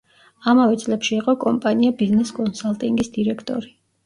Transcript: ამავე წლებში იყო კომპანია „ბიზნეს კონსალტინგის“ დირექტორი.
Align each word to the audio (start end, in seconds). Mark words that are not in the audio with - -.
ამავე 0.53 0.79
წლებში 0.83 1.13
იყო 1.17 1.35
კომპანია 1.43 1.93
„ბიზნეს 2.01 2.33
კონსალტინგის“ 2.39 3.13
დირექტორი. 3.21 3.73